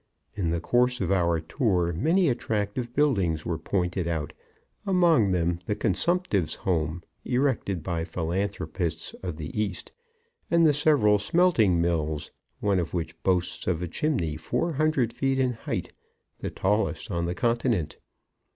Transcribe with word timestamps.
In 0.33 0.49
the 0.49 0.59
course 0.59 0.99
of 0.99 1.11
our 1.11 1.39
tour 1.39 1.93
many 1.93 2.27
attractive 2.27 2.91
buildings 2.95 3.45
were 3.45 3.59
pointed 3.59 4.07
out, 4.07 4.33
among 4.83 5.29
them 5.29 5.59
the 5.67 5.75
Consumptive's 5.75 6.55
Home, 6.55 7.03
erected 7.23 7.83
by 7.83 8.03
philanthropists 8.03 9.13
of 9.21 9.37
the 9.37 9.55
East, 9.55 9.91
and 10.49 10.65
the 10.65 10.73
several 10.73 11.19
smelting 11.19 11.79
mills, 11.79 12.31
one 12.61 12.79
of 12.79 12.95
which 12.95 13.21
boasts 13.21 13.67
of 13.67 13.83
a 13.83 13.87
chimney 13.87 14.37
four 14.37 14.71
hundred 14.73 15.13
feet 15.13 15.37
in 15.37 15.51
height, 15.53 15.91
the 16.39 16.49
tallest 16.49 17.11
on 17.11 17.27
the 17.27 17.35
continent. 17.35 17.97